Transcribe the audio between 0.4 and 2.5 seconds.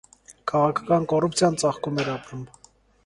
Քաղաքական կոռուպցիան ծաղկում էր ապրում։